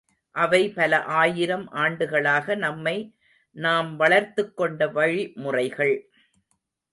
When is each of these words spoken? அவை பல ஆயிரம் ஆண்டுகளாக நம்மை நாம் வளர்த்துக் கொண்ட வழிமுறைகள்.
அவை 0.35 0.69
பல 0.69 1.01
ஆயிரம் 1.03 1.67
ஆண்டுகளாக 1.67 2.55
நம்மை 2.55 2.95
நாம் 3.55 3.95
வளர்த்துக் 3.95 4.57
கொண்ட 4.57 4.87
வழிமுறைகள். 4.87 5.95